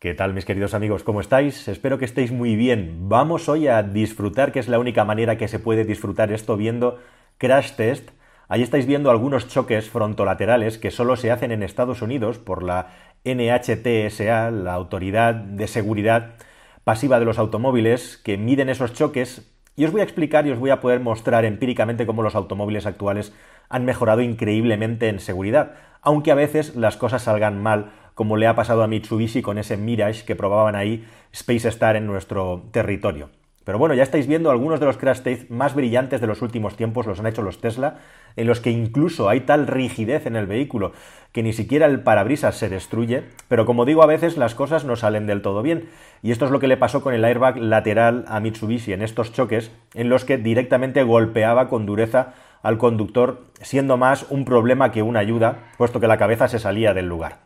¿Qué 0.00 0.14
tal 0.14 0.32
mis 0.32 0.46
queridos 0.46 0.72
amigos? 0.72 1.02
¿Cómo 1.02 1.20
estáis? 1.20 1.68
Espero 1.68 1.98
que 1.98 2.06
estéis 2.06 2.32
muy 2.32 2.56
bien. 2.56 3.10
Vamos 3.10 3.50
hoy 3.50 3.68
a 3.68 3.82
disfrutar, 3.82 4.50
que 4.50 4.58
es 4.58 4.66
la 4.66 4.78
única 4.78 5.04
manera 5.04 5.36
que 5.36 5.46
se 5.46 5.58
puede 5.58 5.84
disfrutar 5.84 6.32
esto 6.32 6.56
viendo 6.56 6.98
Crash 7.36 7.72
Test. 7.72 8.08
Ahí 8.48 8.62
estáis 8.62 8.86
viendo 8.86 9.10
algunos 9.10 9.48
choques 9.48 9.90
frontolaterales 9.90 10.78
que 10.78 10.90
solo 10.90 11.16
se 11.16 11.30
hacen 11.30 11.52
en 11.52 11.62
Estados 11.62 12.00
Unidos 12.00 12.38
por 12.38 12.62
la 12.62 12.86
NHTSA, 13.26 14.50
la 14.50 14.72
Autoridad 14.72 15.34
de 15.34 15.68
Seguridad 15.68 16.36
Pasiva 16.82 17.18
de 17.18 17.26
los 17.26 17.38
Automóviles, 17.38 18.16
que 18.16 18.38
miden 18.38 18.70
esos 18.70 18.94
choques. 18.94 19.52
Y 19.76 19.84
os 19.84 19.92
voy 19.92 20.00
a 20.00 20.04
explicar 20.04 20.46
y 20.46 20.50
os 20.50 20.58
voy 20.58 20.70
a 20.70 20.80
poder 20.80 21.00
mostrar 21.00 21.44
empíricamente 21.44 22.06
cómo 22.06 22.22
los 22.22 22.36
automóviles 22.36 22.86
actuales 22.86 23.34
han 23.68 23.84
mejorado 23.84 24.22
increíblemente 24.22 25.08
en 25.08 25.20
seguridad, 25.20 25.74
aunque 26.00 26.30
a 26.30 26.36
veces 26.36 26.74
las 26.74 26.96
cosas 26.96 27.24
salgan 27.24 27.62
mal 27.62 27.92
como 28.14 28.36
le 28.36 28.46
ha 28.46 28.54
pasado 28.54 28.82
a 28.82 28.86
Mitsubishi 28.86 29.42
con 29.42 29.58
ese 29.58 29.76
Mirage 29.76 30.24
que 30.24 30.36
probaban 30.36 30.76
ahí 30.76 31.06
Space 31.32 31.68
Star 31.68 31.96
en 31.96 32.06
nuestro 32.06 32.64
territorio. 32.72 33.30
Pero 33.64 33.78
bueno, 33.78 33.94
ya 33.94 34.02
estáis 34.02 34.26
viendo 34.26 34.50
algunos 34.50 34.80
de 34.80 34.86
los 34.86 34.96
crash 34.96 35.20
tests 35.20 35.50
más 35.50 35.74
brillantes 35.74 36.20
de 36.20 36.26
los 36.26 36.42
últimos 36.42 36.76
tiempos 36.76 37.06
los 37.06 37.20
han 37.20 37.26
hecho 37.26 37.42
los 37.42 37.60
Tesla, 37.60 37.98
en 38.36 38.46
los 38.46 38.60
que 38.60 38.70
incluso 38.70 39.28
hay 39.28 39.40
tal 39.40 39.66
rigidez 39.66 40.26
en 40.26 40.34
el 40.34 40.46
vehículo 40.46 40.92
que 41.32 41.42
ni 41.42 41.52
siquiera 41.52 41.86
el 41.86 42.02
parabrisas 42.02 42.56
se 42.56 42.68
destruye, 42.68 43.22
pero 43.48 43.66
como 43.66 43.84
digo, 43.84 44.02
a 44.02 44.06
veces 44.06 44.36
las 44.36 44.54
cosas 44.54 44.84
no 44.84 44.96
salen 44.96 45.26
del 45.26 45.42
todo 45.42 45.62
bien. 45.62 45.88
Y 46.22 46.32
esto 46.32 46.46
es 46.46 46.50
lo 46.50 46.58
que 46.58 46.66
le 46.66 46.76
pasó 46.76 47.02
con 47.02 47.14
el 47.14 47.24
airbag 47.24 47.58
lateral 47.58 48.24
a 48.26 48.40
Mitsubishi 48.40 48.92
en 48.92 49.02
estos 49.02 49.32
choques, 49.32 49.70
en 49.94 50.08
los 50.08 50.24
que 50.24 50.38
directamente 50.38 51.02
golpeaba 51.02 51.68
con 51.68 51.86
dureza 51.86 52.34
al 52.62 52.78
conductor, 52.78 53.44
siendo 53.60 53.96
más 53.96 54.26
un 54.30 54.44
problema 54.44 54.90
que 54.90 55.02
una 55.02 55.20
ayuda, 55.20 55.70
puesto 55.78 56.00
que 56.00 56.08
la 56.08 56.18
cabeza 56.18 56.48
se 56.48 56.58
salía 56.58 56.92
del 56.92 57.06
lugar. 57.06 57.38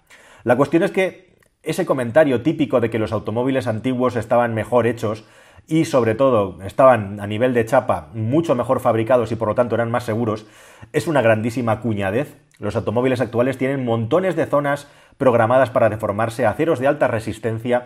La 0.45 0.57
cuestión 0.57 0.83
es 0.83 0.91
que 0.91 1.39
ese 1.63 1.87
comentario 1.87 2.43
típico 2.43 2.81
de 2.81 2.91
que 2.91 2.99
los 2.99 3.13
automóviles 3.13 3.67
antiguos 3.67 4.15
estaban 4.15 4.53
mejor 4.53 4.87
hechos 4.87 5.25
y 5.67 5.87
sobre 5.87 6.15
todo 6.15 6.59
estaban 6.63 7.19
a 7.19 7.27
nivel 7.27 7.55
de 7.55 7.65
chapa 7.65 8.11
mucho 8.13 8.55
mejor 8.55 8.81
fabricados 8.81 9.33
y 9.33 9.37
por 9.37 9.49
lo 9.49 9.55
tanto 9.55 9.75
eran 9.75 9.91
más 9.91 10.05
seguros, 10.05 10.47
es 10.93 11.07
una 11.07 11.23
grandísima 11.23 11.81
cuñadez. 11.81 12.37
Los 12.59 12.77
automóviles 12.77 13.23
actuales 13.23 13.57
tienen 13.57 13.87
montones 13.87 14.37
de 14.37 14.45
zonas 14.45 14.87
programadas 15.17 15.71
para 15.71 15.89
deformarse, 15.89 16.45
aceros 16.45 16.79
de 16.79 16.89
alta 16.89 17.09
resistencia, 17.09 17.85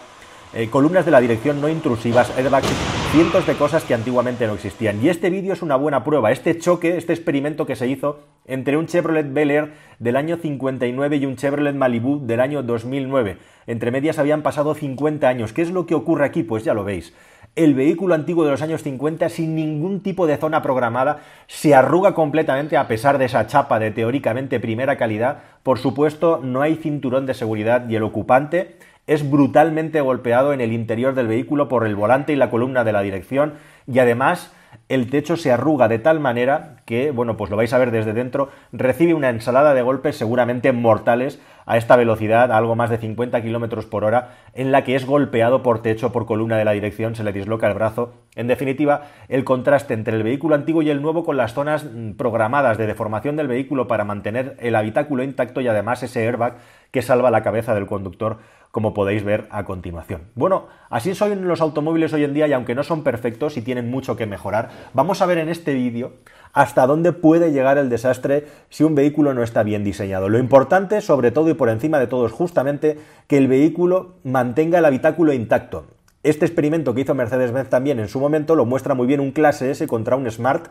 eh, 0.55 0.71
columnas 0.71 1.05
de 1.05 1.11
la 1.11 1.21
dirección 1.21 1.61
no 1.61 1.69
intrusivas, 1.69 2.37
airbags, 2.39 2.69
cientos 3.13 3.47
de 3.47 3.55
cosas 3.55 3.85
que 3.85 3.93
antiguamente 3.93 4.47
no 4.47 4.55
existían. 4.55 5.03
Y 5.03 5.11
este 5.11 5.29
vídeo 5.29 5.53
es 5.53 5.61
una 5.61 5.77
buena 5.77 6.05
prueba, 6.05 6.31
este 6.31 6.59
choque, 6.59 6.97
este 6.97 7.13
experimento 7.13 7.67
que 7.67 7.77
se 7.77 7.87
hizo 7.87 8.21
entre 8.47 8.79
un 8.79 8.87
Chevrolet 8.87 9.31
Bel 9.31 9.51
Air 9.51 9.75
del 9.99 10.17
año 10.17 10.39
59 10.39 11.17
y 11.17 11.27
un 11.27 11.37
Chevrolet 11.37 11.75
Malibu 11.75 12.27
del 12.27 12.41
año 12.41 12.63
2009. 12.63 13.37
Entre 13.67 13.91
medias 13.91 14.19
habían 14.19 14.43
pasado 14.43 14.75
50 14.75 15.29
años. 15.29 15.53
¿Qué 15.53 15.61
es 15.61 15.71
lo 15.71 15.85
que 15.85 15.95
ocurre 15.95 16.25
aquí? 16.25 16.43
Pues 16.43 16.65
ya 16.65 16.73
lo 16.73 16.85
veis. 16.85 17.13
El 17.55 17.75
vehículo 17.75 18.15
antiguo 18.15 18.45
de 18.45 18.53
los 18.53 18.63
años 18.63 18.83
50, 18.83 19.29
sin 19.29 19.55
ningún 19.55 20.01
tipo 20.01 20.27
de 20.27 20.37
zona 20.37 20.63
programada, 20.63 21.19
se 21.47 21.75
arruga 21.75 22.15
completamente 22.15 22.77
a 22.77 22.89
pesar 22.89 23.19
de 23.19 23.27
esa 23.27 23.47
chapa 23.47 23.79
de 23.79 23.91
teóricamente 23.91 24.61
primera 24.61 24.97
calidad. 24.97 25.41
Por 25.63 25.79
supuesto, 25.79 26.41
no 26.43 26.63
hay 26.63 26.77
cinturón 26.77 27.27
de 27.27 27.35
seguridad 27.35 27.89
y 27.89 27.97
el 27.97 28.05
ocupante 28.05 28.77
es 29.09 29.29
brutalmente 29.29 30.01
golpeado 30.01 30.53
en 30.53 30.61
el 30.61 30.73
interior 30.73 31.15
del 31.15 31.27
vehículo 31.27 31.67
por 31.67 31.85
el 31.85 31.97
volante 31.97 32.33
y 32.33 32.37
la 32.37 32.51
columna 32.51 32.85
de 32.85 32.93
la 32.93 33.03
dirección 33.03 33.55
y 33.87 33.99
además 33.99 34.53
el 34.89 35.11
techo 35.11 35.37
se 35.37 35.51
arruga 35.51 35.89
de 35.89 35.99
tal 35.99 36.21
manera 36.21 36.77
que, 36.85 37.11
bueno, 37.11 37.37
pues 37.37 37.51
lo 37.51 37.57
vais 37.57 37.73
a 37.73 37.79
ver 37.79 37.91
desde 37.91 38.13
dentro, 38.13 38.51
recibe 38.73 39.15
una 39.15 39.29
ensalada 39.29 39.75
de 39.75 39.83
golpes 39.83 40.17
seguramente 40.17 40.73
mortales 40.73 41.41
a 41.67 41.77
esta 41.77 41.97
velocidad, 41.97 42.51
algo 42.51 42.77
más 42.77 42.89
de 42.89 42.97
50 42.97 43.43
km 43.43 43.85
por 43.87 44.05
hora, 44.05 44.37
en 44.55 44.73
la 44.73 44.85
que 44.85 44.95
es 44.95 45.05
golpeado 45.05 45.63
por 45.63 45.83
techo, 45.83 46.13
por 46.13 46.25
columna 46.25 46.57
de 46.57 46.65
la 46.65 46.73
dirección, 46.73 47.15
se 47.15 47.25
le 47.25 47.33
disloca 47.33 47.69
el 47.69 47.75
brazo. 47.75 48.15
En 48.35 48.47
definitiva, 48.47 49.03
el 49.29 49.45
contraste 49.45 49.93
entre 49.93 50.17
el 50.17 50.23
vehículo 50.23 50.55
antiguo 50.55 50.81
y 50.81 50.89
el 50.89 51.03
nuevo 51.03 51.25
con 51.25 51.37
las 51.37 51.53
zonas 51.53 51.85
mm, 51.85 52.13
programadas 52.13 52.79
de 52.79 52.87
deformación 52.87 53.37
del 53.37 53.49
vehículo 53.49 53.87
para 53.87 54.05
mantener 54.05 54.57
el 54.61 54.75
habitáculo 54.75 55.23
intacto 55.23 55.61
y 55.61 55.69
además 55.69 56.03
ese 56.03 56.27
airbag 56.27 56.57
que 56.91 57.03
salva 57.03 57.31
la 57.31 57.43
cabeza 57.43 57.75
del 57.75 57.87
conductor 57.87 58.39
como 58.71 58.95
podéis 58.95 59.25
ver 59.25 59.49
a 59.51 59.65
continuación. 59.65 60.23
Bueno, 60.35 60.67
así 60.91 61.15
son 61.15 61.49
los 61.49 61.61
automóviles 61.61 62.13
hoy 62.13 62.25
en 62.25 62.35
día 62.35 62.47
y 62.47 62.53
aunque 62.53 62.75
no 62.75 62.83
son 62.83 63.03
perfectos 63.03 63.57
y 63.57 63.63
tienen 63.63 63.91
mucho 63.91 64.17
que 64.17 64.27
mejorar, 64.27 64.69
vamos 64.93 65.23
a 65.23 65.27
ver 65.27 65.39
en 65.39 65.49
este 65.49 65.75
vídeo 65.75 66.13
hasta 66.53 66.87
dónde 66.87 67.13
puede 67.13 67.53
llegar 67.53 67.79
el 67.79 67.89
desastre 67.89 68.47
si 68.69 68.85
un 68.85 68.95
vehículo 68.95 69.35
no 69.35 69.43
está 69.43 69.63
bien 69.63 69.85
diseñado. 69.85 70.29
Lo 70.29 70.39
importante, 70.39 71.01
sobre 71.01 71.31
todo 71.31 71.49
y 71.51 71.55
por 71.55 71.69
encima 71.69 71.99
de 71.99 72.07
todo, 72.07 72.27
es 72.27 72.33
justamente 72.33 72.99
que 73.27 73.39
el 73.39 73.49
vehículo 73.49 74.17
mantenga 74.25 74.79
el 74.79 74.85
habitáculo 74.85 75.33
intacto. 75.33 75.87
Este 76.23 76.45
experimento 76.45 76.95
que 76.95 77.03
hizo 77.03 77.15
Mercedes-Benz 77.15 77.69
también 77.69 78.01
en 78.01 78.09
su 78.09 78.21
momento 78.21 78.57
lo 78.57 78.67
muestra 78.67 78.95
muy 78.95 79.07
bien 79.07 79.21
un 79.21 79.31
clase 79.31 79.71
S 79.71 79.87
contra 79.87 80.17
un 80.17 80.31
Smart 80.31 80.67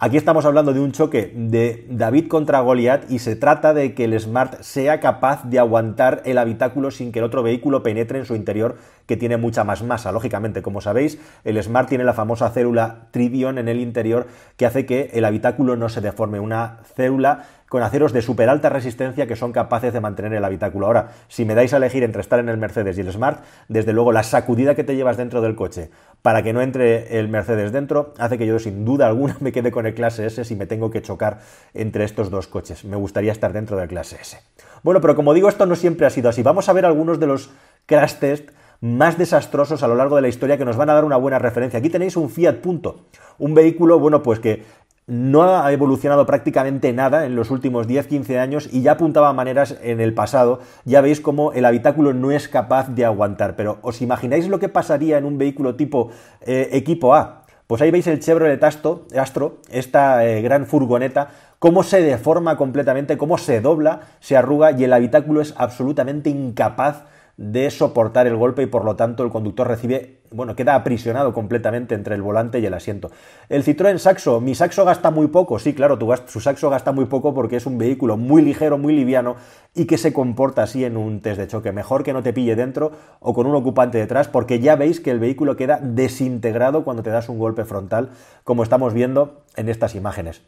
Aquí 0.00 0.16
estamos 0.16 0.44
hablando 0.44 0.72
de 0.72 0.78
un 0.78 0.92
choque 0.92 1.32
de 1.34 1.84
David 1.90 2.28
contra 2.28 2.60
Goliath 2.60 3.10
y 3.10 3.18
se 3.18 3.34
trata 3.34 3.74
de 3.74 3.94
que 3.94 4.04
el 4.04 4.18
Smart 4.20 4.60
sea 4.60 5.00
capaz 5.00 5.42
de 5.42 5.58
aguantar 5.58 6.22
el 6.24 6.38
habitáculo 6.38 6.92
sin 6.92 7.10
que 7.10 7.18
el 7.18 7.24
otro 7.24 7.42
vehículo 7.42 7.82
penetre 7.82 8.20
en 8.20 8.24
su 8.24 8.36
interior, 8.36 8.76
que 9.06 9.16
tiene 9.16 9.38
mucha 9.38 9.64
más 9.64 9.82
masa. 9.82 10.12
Lógicamente, 10.12 10.62
como 10.62 10.80
sabéis, 10.80 11.18
el 11.42 11.60
Smart 11.60 11.88
tiene 11.88 12.04
la 12.04 12.14
famosa 12.14 12.48
célula 12.50 13.08
Tridion 13.10 13.58
en 13.58 13.66
el 13.66 13.80
interior 13.80 14.28
que 14.56 14.66
hace 14.66 14.86
que 14.86 15.10
el 15.14 15.24
habitáculo 15.24 15.74
no 15.74 15.88
se 15.88 16.00
deforme. 16.00 16.38
Una 16.38 16.78
célula 16.94 17.46
con 17.68 17.82
aceros 17.82 18.12
de 18.12 18.22
super 18.22 18.48
alta 18.48 18.68
resistencia 18.68 19.26
que 19.26 19.36
son 19.36 19.52
capaces 19.52 19.92
de 19.92 20.00
mantener 20.00 20.32
el 20.32 20.44
habitáculo. 20.44 20.86
Ahora, 20.86 21.10
si 21.28 21.44
me 21.44 21.54
dais 21.54 21.72
a 21.74 21.76
elegir 21.76 22.02
entre 22.02 22.20
estar 22.20 22.38
en 22.38 22.48
el 22.48 22.56
Mercedes 22.56 22.96
y 22.98 23.02
el 23.02 23.12
Smart, 23.12 23.42
desde 23.68 23.92
luego 23.92 24.12
la 24.12 24.22
sacudida 24.22 24.74
que 24.74 24.84
te 24.84 24.96
llevas 24.96 25.16
dentro 25.16 25.40
del 25.40 25.54
coche 25.54 25.90
para 26.22 26.42
que 26.42 26.52
no 26.52 26.62
entre 26.62 27.18
el 27.18 27.28
Mercedes 27.28 27.72
dentro 27.72 28.14
hace 28.18 28.38
que 28.38 28.46
yo 28.46 28.58
sin 28.58 28.84
duda 28.84 29.06
alguna 29.06 29.36
me 29.40 29.52
quede 29.52 29.70
con 29.70 29.86
el 29.86 29.94
clase 29.94 30.26
S 30.26 30.44
si 30.44 30.56
me 30.56 30.66
tengo 30.66 30.90
que 30.90 31.02
chocar 31.02 31.40
entre 31.74 32.04
estos 32.04 32.30
dos 32.30 32.46
coches. 32.46 32.84
Me 32.84 32.96
gustaría 32.96 33.32
estar 33.32 33.52
dentro 33.52 33.76
del 33.76 33.88
clase 33.88 34.16
S. 34.20 34.38
Bueno, 34.82 35.00
pero 35.00 35.14
como 35.14 35.34
digo, 35.34 35.48
esto 35.48 35.66
no 35.66 35.76
siempre 35.76 36.06
ha 36.06 36.10
sido 36.10 36.28
así. 36.28 36.42
Vamos 36.42 36.68
a 36.68 36.72
ver 36.72 36.86
algunos 36.86 37.20
de 37.20 37.26
los 37.26 37.50
crash 37.86 38.14
test 38.14 38.50
más 38.80 39.18
desastrosos 39.18 39.82
a 39.82 39.88
lo 39.88 39.96
largo 39.96 40.16
de 40.16 40.22
la 40.22 40.28
historia 40.28 40.56
que 40.56 40.64
nos 40.64 40.76
van 40.76 40.90
a 40.90 40.94
dar 40.94 41.04
una 41.04 41.16
buena 41.16 41.38
referencia. 41.38 41.80
Aquí 41.80 41.90
tenéis 41.90 42.16
un 42.16 42.30
Fiat 42.30 42.56
Punto, 42.56 43.06
un 43.38 43.54
vehículo, 43.54 43.98
bueno, 43.98 44.22
pues 44.22 44.38
que 44.38 44.62
no 45.08 45.42
ha 45.42 45.72
evolucionado 45.72 46.26
prácticamente 46.26 46.92
nada 46.92 47.24
en 47.24 47.34
los 47.34 47.50
últimos 47.50 47.88
10-15 47.88 48.38
años 48.38 48.68
y 48.70 48.82
ya 48.82 48.92
apuntaba 48.92 49.32
maneras 49.32 49.76
en 49.82 50.00
el 50.00 50.14
pasado. 50.14 50.60
Ya 50.84 51.00
veis 51.00 51.20
cómo 51.20 51.52
el 51.54 51.64
habitáculo 51.64 52.12
no 52.12 52.30
es 52.30 52.46
capaz 52.46 52.88
de 52.90 53.06
aguantar. 53.06 53.56
Pero 53.56 53.78
¿os 53.80 54.02
imagináis 54.02 54.48
lo 54.48 54.58
que 54.60 54.68
pasaría 54.68 55.16
en 55.16 55.24
un 55.24 55.38
vehículo 55.38 55.76
tipo 55.76 56.10
eh, 56.42 56.68
equipo 56.72 57.14
A? 57.14 57.42
Pues 57.66 57.80
ahí 57.82 57.90
veis 57.90 58.06
el 58.06 58.20
Chevrolet 58.20 58.62
Astro, 58.62 59.06
Astro 59.18 59.58
esta 59.70 60.26
eh, 60.26 60.42
gran 60.42 60.66
furgoneta, 60.66 61.28
cómo 61.58 61.82
se 61.82 62.02
deforma 62.02 62.56
completamente, 62.56 63.18
cómo 63.18 63.38
se 63.38 63.60
dobla, 63.60 64.00
se 64.20 64.36
arruga 64.36 64.72
y 64.72 64.84
el 64.84 64.92
habitáculo 64.92 65.40
es 65.40 65.54
absolutamente 65.56 66.30
incapaz 66.30 67.04
de 67.38 67.70
soportar 67.70 68.26
el 68.26 68.36
golpe 68.36 68.62
y 68.62 68.66
por 68.66 68.84
lo 68.84 68.96
tanto 68.96 69.22
el 69.22 69.30
conductor 69.30 69.68
recibe, 69.68 70.17
bueno, 70.30 70.54
queda 70.56 70.74
aprisionado 70.74 71.32
completamente 71.32 71.94
entre 71.94 72.14
el 72.14 72.22
volante 72.22 72.58
y 72.58 72.66
el 72.66 72.74
asiento. 72.74 73.10
El 73.48 73.64
Citroën 73.64 73.98
Saxo, 73.98 74.40
mi 74.40 74.54
Saxo 74.54 74.84
gasta 74.84 75.10
muy 75.10 75.28
poco, 75.28 75.58
sí, 75.58 75.74
claro, 75.74 75.98
tu, 75.98 76.12
su 76.26 76.40
Saxo 76.40 76.70
gasta 76.70 76.92
muy 76.92 77.06
poco 77.06 77.34
porque 77.34 77.56
es 77.56 77.66
un 77.66 77.78
vehículo 77.78 78.16
muy 78.16 78.42
ligero, 78.42 78.78
muy 78.78 78.94
liviano 78.94 79.36
y 79.74 79.86
que 79.86 79.98
se 79.98 80.12
comporta 80.12 80.62
así 80.62 80.84
en 80.84 80.96
un 80.96 81.20
test 81.20 81.38
de 81.38 81.46
choque. 81.46 81.72
Mejor 81.72 82.02
que 82.02 82.12
no 82.12 82.22
te 82.22 82.32
pille 82.32 82.56
dentro 82.56 82.92
o 83.20 83.34
con 83.34 83.46
un 83.46 83.54
ocupante 83.54 83.98
detrás 83.98 84.28
porque 84.28 84.60
ya 84.60 84.76
veis 84.76 85.00
que 85.00 85.10
el 85.10 85.18
vehículo 85.18 85.56
queda 85.56 85.78
desintegrado 85.82 86.84
cuando 86.84 87.02
te 87.02 87.10
das 87.10 87.28
un 87.28 87.38
golpe 87.38 87.64
frontal, 87.64 88.10
como 88.44 88.62
estamos 88.62 88.94
viendo 88.94 89.42
en 89.56 89.68
estas 89.68 89.94
imágenes. 89.94 90.42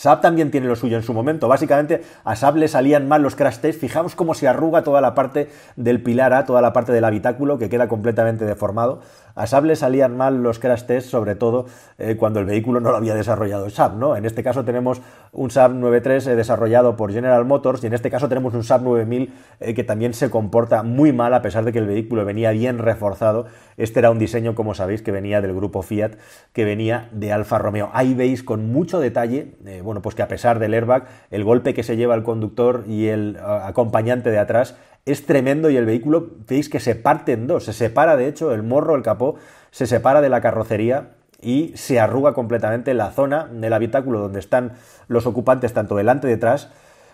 Saab 0.00 0.22
también 0.22 0.50
tiene 0.50 0.66
lo 0.66 0.76
suyo 0.76 0.96
en 0.96 1.02
su 1.02 1.12
momento. 1.12 1.46
Básicamente 1.46 2.00
a 2.24 2.34
Saab 2.34 2.56
le 2.56 2.68
salían 2.68 3.06
mal 3.06 3.20
los 3.20 3.36
crash 3.36 3.58
tests. 3.58 3.78
Fijaos 3.78 4.14
cómo 4.14 4.32
se 4.32 4.48
arruga 4.48 4.82
toda 4.82 5.02
la 5.02 5.14
parte 5.14 5.50
del 5.76 6.02
pilar 6.02 6.32
A, 6.32 6.46
toda 6.46 6.62
la 6.62 6.72
parte 6.72 6.90
del 6.90 7.04
habitáculo 7.04 7.58
que 7.58 7.68
queda 7.68 7.86
completamente 7.86 8.46
deformado. 8.46 9.02
A 9.34 9.46
Saab 9.46 9.66
le 9.66 9.76
salían 9.76 10.16
mal 10.16 10.42
los 10.42 10.58
crash 10.58 10.84
tests, 10.84 11.10
sobre 11.10 11.34
todo 11.34 11.66
eh, 11.98 12.16
cuando 12.16 12.40
el 12.40 12.46
vehículo 12.46 12.80
no 12.80 12.90
lo 12.90 12.96
había 12.96 13.14
desarrollado 13.14 13.68
Saab, 13.68 13.96
¿no? 13.96 14.16
En 14.16 14.24
este 14.24 14.42
caso 14.42 14.64
tenemos 14.64 15.02
un 15.32 15.50
Saab 15.50 15.74
93 15.74 16.28
eh, 16.28 16.34
desarrollado 16.36 16.96
por 16.96 17.12
General 17.12 17.44
Motors 17.44 17.84
y 17.84 17.86
en 17.88 17.92
este 17.92 18.10
caso 18.10 18.26
tenemos 18.26 18.54
un 18.54 18.64
Saab 18.64 18.82
9000 18.82 19.34
eh, 19.60 19.74
que 19.74 19.84
también 19.84 20.14
se 20.14 20.30
comporta 20.30 20.82
muy 20.82 21.12
mal 21.12 21.34
a 21.34 21.42
pesar 21.42 21.64
de 21.64 21.72
que 21.72 21.78
el 21.78 21.86
vehículo 21.86 22.24
venía 22.24 22.52
bien 22.52 22.78
reforzado. 22.78 23.46
Este 23.76 23.98
era 24.00 24.10
un 24.10 24.18
diseño, 24.18 24.54
como 24.54 24.74
sabéis, 24.74 25.02
que 25.02 25.12
venía 25.12 25.40
del 25.40 25.54
grupo 25.54 25.82
Fiat, 25.82 26.12
que 26.52 26.64
venía 26.64 27.08
de 27.12 27.32
Alfa 27.32 27.58
Romeo. 27.58 27.90
Ahí 27.92 28.14
veis 28.14 28.42
con 28.42 28.72
mucho 28.72 28.98
detalle, 28.98 29.56
bueno, 29.90 30.02
pues 30.02 30.14
que 30.14 30.22
a 30.22 30.28
pesar 30.28 30.60
del 30.60 30.72
airbag, 30.72 31.08
el 31.32 31.42
golpe 31.42 31.74
que 31.74 31.82
se 31.82 31.96
lleva 31.96 32.14
el 32.14 32.22
conductor 32.22 32.84
y 32.86 33.08
el 33.08 33.36
acompañante 33.42 34.30
de 34.30 34.38
atrás 34.38 34.76
es 35.04 35.26
tremendo 35.26 35.68
y 35.68 35.76
el 35.76 35.84
vehículo, 35.84 36.28
veis 36.46 36.68
que 36.68 36.78
se 36.78 36.94
parte 36.94 37.32
en 37.32 37.48
dos, 37.48 37.64
se 37.64 37.72
separa 37.72 38.16
de 38.16 38.28
hecho 38.28 38.54
el 38.54 38.62
morro, 38.62 38.94
el 38.94 39.02
capó, 39.02 39.34
se 39.72 39.88
separa 39.88 40.20
de 40.20 40.28
la 40.28 40.40
carrocería 40.40 41.08
y 41.42 41.72
se 41.74 41.98
arruga 41.98 42.34
completamente 42.34 42.94
la 42.94 43.10
zona 43.10 43.48
del 43.50 43.72
habitáculo 43.72 44.20
donde 44.20 44.38
están 44.38 44.74
los 45.08 45.26
ocupantes 45.26 45.72
tanto 45.72 45.96
delante 45.96 46.28
y 46.28 46.30
detrás. 46.30 46.70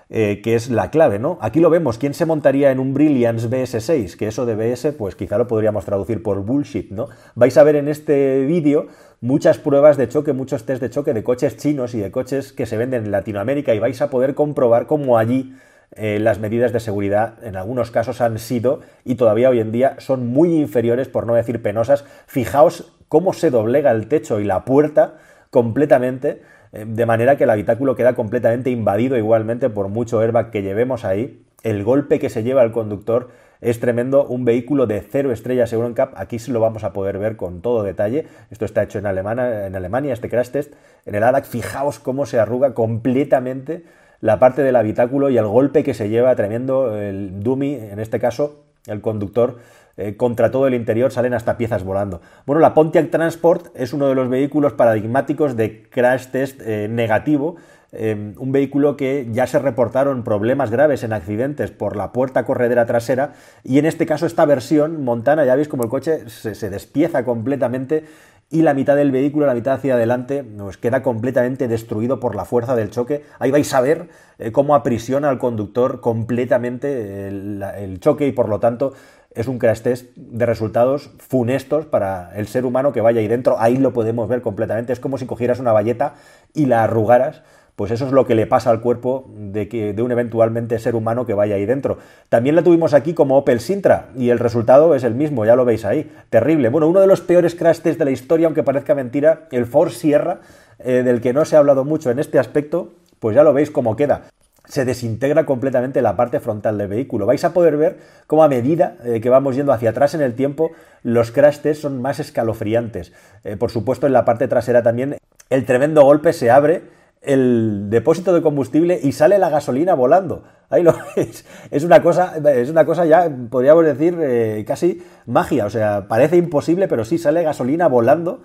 Eh, 0.08 0.41
que 0.41 0.55
es 0.55 0.70
la 0.70 0.91
clave, 0.91 1.19
¿no? 1.19 1.37
Aquí 1.41 1.58
lo 1.58 1.69
vemos, 1.69 1.99
¿quién 1.99 2.14
se 2.14 2.26
montaría 2.26 2.70
en 2.70 2.79
un 2.79 2.94
Brilliance 2.94 3.50
BS6? 3.50 4.17
Que 4.17 4.29
eso 4.29 4.47
de 4.47 4.55
BS, 4.55 4.93
pues 4.93 5.17
quizá 5.17 5.37
lo 5.37 5.49
podríamos 5.49 5.85
traducir 5.85 6.23
por 6.23 6.44
bullshit, 6.44 6.93
¿no? 6.93 7.08
Vais 7.35 7.56
a 7.56 7.64
ver 7.64 7.75
en 7.75 7.88
este 7.88 8.44
vídeo 8.44 8.87
muchas 9.20 9.58
pruebas 9.58 9.97
de 9.97 10.08
choque, 10.08 10.32
muchos 10.32 10.64
test 10.64 10.81
de 10.81 10.91
choque 10.91 11.12
de 11.12 11.25
coches 11.25 11.56
chinos 11.56 11.94
y 11.94 11.99
de 11.99 12.12
coches 12.12 12.53
que 12.53 12.67
se 12.67 12.76
venden 12.76 13.06
en 13.06 13.11
Latinoamérica 13.11 13.75
y 13.75 13.81
vais 13.81 14.00
a 14.00 14.08
poder 14.08 14.35
comprobar 14.35 14.87
cómo 14.87 15.19
allí 15.19 15.56
eh, 15.93 16.19
las 16.20 16.38
medidas 16.38 16.73
de 16.73 16.81
seguridad 16.81 17.43
en 17.43 17.56
algunos 17.56 17.91
casos 17.91 18.20
han 18.20 18.38
sido 18.38 18.81
y 19.05 19.14
todavía 19.14 19.50
hoy 19.50 19.61
en 19.61 19.73
día 19.73 19.97
son 19.99 20.29
muy 20.29 20.55
inferiores, 20.55 21.08
por 21.08 21.26
no 21.26 21.35
decir 21.35 21.62
penosas. 21.62 22.05
Fijaos 22.26 22.93
cómo 23.08 23.32
se 23.32 23.50
doblega 23.50 23.91
el 23.91 24.08
techo 24.08 24.38
y 24.38 24.44
la 24.44 24.64
puerta 24.64 25.14
completamente 25.50 26.43
de 26.73 27.07
manera 27.07 27.37
que 27.37 27.45
el 27.45 27.51
habitáculo 27.51 27.97
queda 27.97 28.15
completamente 28.15 28.71
invadido 28.71 29.17
igualmente 29.17 29.71
por 29.71 29.89
mucho 29.89 30.21
airbag 30.21 30.51
que 30.51 30.63
llevemos 30.63 31.05
ahí. 31.05 31.43
El 31.63 31.85
golpe 31.85 32.19
que 32.19 32.29
se 32.29 32.43
lleva 32.43 32.63
al 32.63 32.73
conductor 32.73 33.29
es 33.61 33.81
tremendo, 33.81 34.27
un 34.27 34.45
vehículo 34.45 34.87
de 34.87 35.01
cero 35.01 35.33
estrellas 35.33 35.73
Euroncap, 35.73 36.13
aquí 36.17 36.39
sí 36.39 36.53
lo 36.53 36.61
vamos 36.61 36.85
a 36.85 36.93
poder 36.93 37.19
ver 37.19 37.37
con 37.37 37.63
todo 37.63 37.83
detalle, 37.83 38.27
esto 38.51 38.65
está 38.65 38.83
hecho 38.83 38.99
en 38.99 39.07
Alemania, 39.07 39.67
en 39.67 39.75
Alemania 39.75 40.13
este 40.13 40.29
crash 40.29 40.51
test, 40.51 40.75
en 41.07 41.15
el 41.15 41.23
ADAC, 41.23 41.47
fijaos 41.47 41.99
cómo 41.99 42.27
se 42.27 42.39
arruga 42.39 42.75
completamente 42.75 43.85
la 44.21 44.39
parte 44.39 44.63
del 44.63 44.77
habitáculo 44.77 45.31
y 45.31 45.39
el 45.39 45.47
golpe 45.47 45.85
que 45.85 45.95
se 45.95 46.09
lleva 46.09 46.35
tremendo 46.37 46.97
el 46.99 47.43
dummy, 47.43 47.75
en 47.75 47.99
este 47.99 48.19
caso 48.21 48.66
el 48.87 49.00
conductor, 49.00 49.59
eh, 49.97 50.17
contra 50.17 50.50
todo 50.50 50.67
el 50.67 50.75
interior 50.75 51.11
salen 51.11 51.35
hasta 51.35 51.56
piezas 51.56 51.83
volando. 51.83 52.21
Bueno, 52.44 52.61
la 52.61 52.75
Pontiac 52.75 53.11
Transport 53.11 53.69
es 53.75 53.93
uno 53.93 54.09
de 54.09 54.15
los 54.15 54.29
vehículos 54.29 54.75
paradigmáticos 54.75 55.56
de 55.56 55.83
crash 55.88 56.27
test 56.27 56.61
eh, 56.62 56.87
negativo. 56.88 57.56
Eh, 57.93 58.35
un 58.37 58.53
vehículo 58.53 58.97
que 58.97 59.29
ya 59.31 59.47
se 59.47 59.59
reportaron 59.59 60.23
problemas 60.23 60.71
graves 60.71 61.03
en 61.03 61.15
accidentes 61.15 61.71
por 61.71 61.97
la 61.97 62.12
puerta 62.12 62.44
corredera 62.44 62.85
trasera 62.85 63.33
y 63.62 63.79
en 63.79 63.87
este 63.87 64.05
caso 64.05 64.27
esta 64.27 64.44
versión 64.44 65.03
Montana, 65.03 65.47
ya 65.47 65.55
veis 65.55 65.69
como 65.69 65.85
el 65.85 65.89
coche 65.89 66.29
se 66.29 66.69
despieza 66.69 67.25
completamente 67.25 68.05
y 68.48 68.62
la 68.62 68.75
mitad 68.75 68.94
del 68.94 69.10
vehículo, 69.10 69.46
la 69.46 69.54
mitad 69.54 69.75
hacia 69.75 69.94
adelante, 69.94 70.43
nos 70.44 70.76
queda 70.76 71.02
completamente 71.02 71.66
destruido 71.66 72.20
por 72.20 72.37
la 72.37 72.44
fuerza 72.44 72.76
del 72.76 72.90
choque. 72.90 73.25
Ahí 73.38 73.50
vais 73.50 73.72
a 73.75 73.81
ver 73.81 74.08
cómo 74.52 74.75
aprisiona 74.75 75.28
al 75.28 75.38
conductor 75.38 76.00
completamente 76.00 77.26
el, 77.28 77.98
choque 78.00 78.28
y 78.28 78.32
por 78.32 78.48
lo 78.48 78.60
tanto 78.60 78.93
es 79.34 79.48
un 79.48 79.58
crash 79.58 79.81
test 79.81 80.16
de 80.16 80.46
resultados 80.46 81.10
funestos 81.19 81.87
para 81.87 82.37
el 82.37 82.46
ser 82.46 82.64
humano 82.64 82.93
que 82.93 83.00
vaya 83.00 83.20
ahí 83.20 83.28
dentro. 83.28 83.58
Ahí 83.58 83.76
lo 83.76 83.93
podemos 83.93 84.28
ver 84.28 84.43
completamente. 84.43 84.93
Es 84.93 85.00
como 85.00 85.19
si 85.19 85.26
cogieras 85.26 85.58
una 85.58 85.72
valleta 85.72 86.14
y 86.54 86.66
la 86.66 86.84
arrugaras. 86.84 87.43
Pues 87.76 87.90
eso 87.90 88.06
es 88.06 88.12
lo 88.12 88.26
que 88.26 88.34
le 88.34 88.46
pasa 88.46 88.70
al 88.70 88.81
cuerpo 88.81 89.26
de, 89.37 89.69
que, 89.69 89.93
de 89.93 90.02
un 90.02 90.11
eventualmente 90.11 90.78
ser 90.78 90.94
humano 90.96 91.26
que 91.26 91.34
vaya 91.34 91.56
ahí 91.56 91.67
dentro. 91.67 91.99
También 92.31 92.56
la 92.56 92.62
tuvimos 92.62 92.94
aquí 92.94 93.12
como 93.12 93.37
Opel 93.37 93.61
Sintra 93.61 94.08
y 94.17 94.31
el 94.31 94.38
resultado 94.38 94.94
es 94.94 95.05
el 95.05 95.14
mismo, 95.14 95.44
ya 95.44 95.56
lo 95.56 95.67
veis 95.67 95.84
ahí. 95.84 96.11
Terrible. 96.31 96.70
Bueno, 96.70 96.88
uno 96.88 97.00
de 97.00 97.06
los 97.06 97.20
peores 97.20 97.55
crash 97.55 97.81
tests 97.81 97.99
de 97.99 98.06
la 98.06 98.11
historia, 98.11 98.46
aunque 98.46 98.62
parezca 98.62 98.94
mentira, 98.94 99.46
el 99.52 99.67
Ford 99.67 99.90
Sierra, 99.90 100.40
eh, 100.78 101.02
del 101.05 101.20
que 101.20 101.34
no 101.34 101.44
se 101.44 101.56
ha 101.56 101.58
hablado 101.58 101.84
mucho 101.84 102.11
en 102.11 102.19
este 102.19 102.38
aspecto, 102.38 102.94
pues 103.20 103.37
ya 103.37 103.43
lo 103.43 103.52
veis 103.52 103.70
cómo 103.70 103.94
queda 103.94 104.22
se 104.69 104.84
desintegra 104.84 105.46
completamente 105.46 106.02
la 106.02 106.17
parte 106.17 106.40
frontal 106.40 106.76
del 106.76 106.88
vehículo. 106.88 107.26
Vais 107.26 107.44
a 107.44 107.52
poder 107.52 107.76
ver 107.76 107.99
cómo 108.26 108.43
a 108.43 108.49
medida 108.49 108.96
eh, 109.05 109.20
que 109.20 109.31
vamos 109.31 109.56
yendo 109.56 109.72
hacia 109.72 109.90
atrás 109.90 110.14
en 110.14 110.20
el 110.20 110.34
tiempo, 110.34 110.72
los 111.02 111.31
crash 111.31 111.75
son 111.75 112.02
más 112.02 112.19
escalofriantes. 112.19 113.12
Eh, 113.44 113.56
por 113.56 113.70
supuesto, 113.70 114.06
en 114.06 114.12
la 114.12 114.25
parte 114.25 114.49
trasera 114.49 114.82
también 114.82 115.19
el 115.50 115.64
tremendo 115.64 116.02
golpe 116.02 116.32
se 116.32 116.50
abre 116.50 116.82
el 117.23 117.87
depósito 117.91 118.33
de 118.33 118.43
combustible 118.43 119.01
y 119.03 119.13
sale 119.13 119.39
la 119.39 119.51
gasolina 119.51 119.95
volando. 119.95 120.45
Ahí 120.69 120.83
lo 120.83 120.95
veis. 121.17 121.45
Es 121.71 121.85
una 121.85 122.03
cosa, 122.03 122.37
es 122.55 122.71
una 122.71 122.85
cosa 122.85 123.05
ya, 123.05 123.31
podríamos 123.51 123.85
decir, 123.85 124.19
eh, 124.21 124.65
casi 124.67 125.03
magia. 125.27 125.67
O 125.67 125.71
sea, 125.71 126.09
parece 126.09 126.37
imposible, 126.37 126.89
pero 126.89 127.05
sí 127.05 127.19
sale 127.19 127.43
gasolina 127.43 127.89
volando 127.89 128.43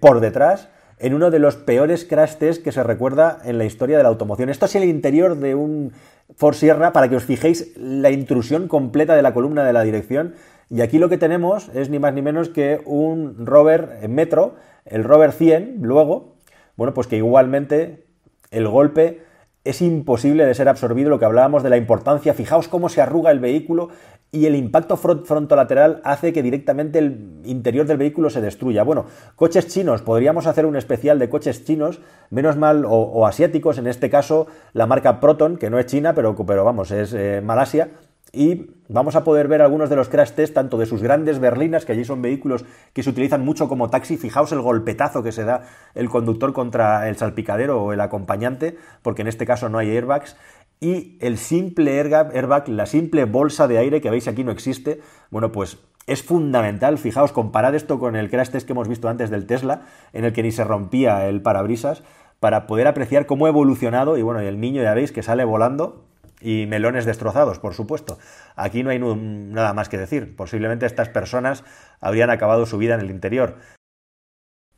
por 0.00 0.18
detrás 0.20 0.68
en 0.98 1.14
uno 1.14 1.30
de 1.30 1.38
los 1.38 1.56
peores 1.56 2.04
crash 2.04 2.36
que 2.36 2.72
se 2.72 2.82
recuerda 2.82 3.38
en 3.44 3.58
la 3.58 3.64
historia 3.64 3.96
de 3.96 4.02
la 4.02 4.08
automoción. 4.08 4.48
Esto 4.48 4.66
es 4.66 4.74
el 4.74 4.84
interior 4.84 5.36
de 5.36 5.54
un 5.54 5.92
Ford 6.34 6.54
Sierra 6.54 6.92
para 6.92 7.08
que 7.08 7.16
os 7.16 7.24
fijéis 7.24 7.72
la 7.76 8.10
intrusión 8.10 8.68
completa 8.68 9.14
de 9.14 9.22
la 9.22 9.34
columna 9.34 9.64
de 9.64 9.72
la 9.72 9.82
dirección. 9.82 10.34
Y 10.70 10.80
aquí 10.80 10.98
lo 10.98 11.08
que 11.08 11.18
tenemos 11.18 11.70
es 11.74 11.90
ni 11.90 11.98
más 11.98 12.14
ni 12.14 12.22
menos 12.22 12.48
que 12.48 12.80
un 12.84 13.46
rover 13.46 14.08
Metro, 14.08 14.54
el 14.84 15.04
rover 15.04 15.32
100, 15.32 15.78
luego, 15.82 16.35
bueno, 16.76 16.94
pues 16.94 17.06
que 17.06 17.16
igualmente 17.16 18.06
el 18.50 18.68
golpe 18.68 19.22
es 19.64 19.82
imposible 19.82 20.46
de 20.46 20.54
ser 20.54 20.68
absorbido, 20.68 21.10
lo 21.10 21.18
que 21.18 21.24
hablábamos 21.24 21.62
de 21.62 21.70
la 21.70 21.76
importancia, 21.76 22.34
fijaos 22.34 22.68
cómo 22.68 22.88
se 22.88 23.02
arruga 23.02 23.32
el 23.32 23.40
vehículo 23.40 23.88
y 24.30 24.46
el 24.46 24.54
impacto 24.54 24.96
frontolateral 24.96 26.00
hace 26.04 26.32
que 26.32 26.42
directamente 26.42 26.98
el 26.98 27.40
interior 27.44 27.86
del 27.86 27.96
vehículo 27.96 28.28
se 28.28 28.40
destruya. 28.40 28.82
Bueno, 28.82 29.06
coches 29.34 29.66
chinos, 29.68 30.02
podríamos 30.02 30.46
hacer 30.46 30.66
un 30.66 30.76
especial 30.76 31.18
de 31.18 31.28
coches 31.28 31.64
chinos, 31.64 32.00
menos 32.30 32.56
mal, 32.56 32.84
o, 32.86 33.26
asiáticos, 33.26 33.78
en 33.78 33.86
este 33.86 34.10
caso 34.10 34.46
la 34.72 34.86
marca 34.86 35.20
Proton, 35.20 35.56
que 35.56 35.70
no 35.70 35.78
es 35.78 35.86
China, 35.86 36.14
pero, 36.14 36.36
pero 36.36 36.64
vamos, 36.64 36.90
es 36.90 37.12
eh, 37.14 37.40
Malasia, 37.42 37.90
y 38.36 38.70
vamos 38.88 39.16
a 39.16 39.24
poder 39.24 39.48
ver 39.48 39.62
algunos 39.62 39.88
de 39.88 39.96
los 39.96 40.10
crash 40.10 40.32
test, 40.32 40.52
tanto 40.52 40.76
de 40.76 40.84
sus 40.84 41.02
grandes 41.02 41.38
berlinas, 41.38 41.86
que 41.86 41.92
allí 41.92 42.04
son 42.04 42.20
vehículos 42.20 42.66
que 42.92 43.02
se 43.02 43.08
utilizan 43.08 43.42
mucho 43.42 43.66
como 43.66 43.88
taxi. 43.88 44.18
Fijaos 44.18 44.52
el 44.52 44.60
golpetazo 44.60 45.22
que 45.22 45.32
se 45.32 45.44
da 45.44 45.62
el 45.94 46.10
conductor 46.10 46.52
contra 46.52 47.08
el 47.08 47.16
salpicadero 47.16 47.82
o 47.82 47.94
el 47.94 48.00
acompañante, 48.00 48.76
porque 49.00 49.22
en 49.22 49.28
este 49.28 49.46
caso 49.46 49.70
no 49.70 49.78
hay 49.78 49.90
airbags. 49.90 50.36
Y 50.80 51.16
el 51.22 51.38
simple 51.38 51.98
airbag, 51.98 52.68
la 52.68 52.84
simple 52.84 53.24
bolsa 53.24 53.66
de 53.66 53.78
aire 53.78 54.02
que 54.02 54.10
veis 54.10 54.28
aquí 54.28 54.44
no 54.44 54.52
existe, 54.52 55.00
bueno, 55.30 55.50
pues 55.50 55.78
es 56.06 56.22
fundamental. 56.22 56.98
Fijaos, 56.98 57.32
comparad 57.32 57.74
esto 57.74 57.98
con 57.98 58.16
el 58.16 58.28
crash 58.28 58.50
test 58.50 58.66
que 58.66 58.74
hemos 58.74 58.86
visto 58.86 59.08
antes 59.08 59.30
del 59.30 59.46
Tesla, 59.46 59.86
en 60.12 60.26
el 60.26 60.34
que 60.34 60.42
ni 60.42 60.52
se 60.52 60.62
rompía 60.62 61.26
el 61.26 61.40
parabrisas, 61.40 62.02
para 62.38 62.66
poder 62.66 62.86
apreciar 62.86 63.24
cómo 63.24 63.46
ha 63.46 63.48
evolucionado. 63.48 64.18
Y 64.18 64.22
bueno, 64.22 64.40
el 64.40 64.60
niño 64.60 64.82
ya 64.82 64.92
veis 64.92 65.10
que 65.10 65.22
sale 65.22 65.44
volando 65.44 66.05
y 66.40 66.66
melones 66.66 67.04
destrozados, 67.04 67.58
por 67.58 67.74
supuesto. 67.74 68.18
Aquí 68.54 68.82
no 68.82 68.90
hay 68.90 68.98
nada 68.98 69.72
más 69.72 69.88
que 69.88 69.98
decir. 69.98 70.36
Posiblemente 70.36 70.86
estas 70.86 71.08
personas 71.08 71.64
habrían 72.00 72.30
acabado 72.30 72.66
su 72.66 72.78
vida 72.78 72.94
en 72.94 73.00
el 73.00 73.10
interior. 73.10 73.56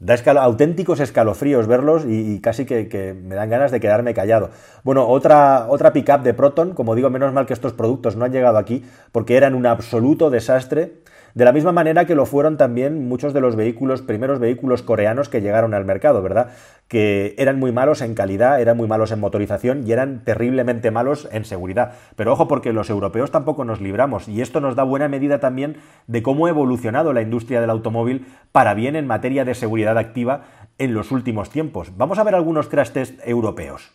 Da 0.00 0.14
auténticos 0.14 1.00
escalofríos 1.00 1.66
verlos 1.66 2.04
y, 2.06 2.40
casi 2.40 2.66
que, 2.66 2.88
que, 2.88 3.14
me 3.14 3.34
dan 3.34 3.50
ganas 3.50 3.72
de 3.72 3.80
quedarme 3.80 4.14
callado. 4.14 4.50
Bueno, 4.84 5.08
otra, 5.08 5.66
otra 5.68 5.92
pickup 5.92 6.22
de 6.22 6.34
Proton, 6.34 6.72
como 6.72 6.94
digo, 6.94 7.10
menos 7.10 7.32
mal 7.32 7.46
que 7.46 7.52
estos 7.52 7.72
productos 7.72 8.14
no 8.14 8.24
han 8.24 8.30
llegado 8.30 8.58
aquí 8.58 8.84
porque 9.10 9.36
eran 9.36 9.54
un 9.54 9.66
absoluto 9.66 10.30
desastre 10.30 11.02
de 11.38 11.44
la 11.44 11.52
misma 11.52 11.70
manera 11.70 12.04
que 12.04 12.16
lo 12.16 12.26
fueron 12.26 12.56
también 12.56 13.06
muchos 13.06 13.32
de 13.32 13.40
los 13.40 13.54
vehículos, 13.54 14.02
primeros 14.02 14.40
vehículos 14.40 14.82
coreanos 14.82 15.28
que 15.28 15.40
llegaron 15.40 15.72
al 15.72 15.84
mercado, 15.84 16.20
¿verdad? 16.20 16.48
Que 16.88 17.36
eran 17.38 17.60
muy 17.60 17.70
malos 17.70 18.02
en 18.02 18.16
calidad, 18.16 18.60
eran 18.60 18.76
muy 18.76 18.88
malos 18.88 19.12
en 19.12 19.20
motorización 19.20 19.86
y 19.86 19.92
eran 19.92 20.24
terriblemente 20.24 20.90
malos 20.90 21.28
en 21.30 21.44
seguridad. 21.44 21.92
Pero 22.16 22.32
ojo 22.32 22.48
porque 22.48 22.72
los 22.72 22.90
europeos 22.90 23.30
tampoco 23.30 23.64
nos 23.64 23.80
libramos 23.80 24.26
y 24.26 24.42
esto 24.42 24.60
nos 24.60 24.74
da 24.74 24.82
buena 24.82 25.06
medida 25.06 25.38
también 25.38 25.76
de 26.08 26.24
cómo 26.24 26.46
ha 26.46 26.50
evolucionado 26.50 27.12
la 27.12 27.22
industria 27.22 27.60
del 27.60 27.70
automóvil 27.70 28.26
para 28.50 28.74
bien 28.74 28.96
en 28.96 29.06
materia 29.06 29.44
de 29.44 29.54
seguridad 29.54 29.96
activa 29.96 30.42
en 30.76 30.92
los 30.92 31.12
últimos 31.12 31.50
tiempos. 31.50 31.96
Vamos 31.96 32.18
a 32.18 32.24
ver 32.24 32.34
algunos 32.34 32.66
crash 32.66 32.90
test 32.90 33.20
europeos. 33.24 33.92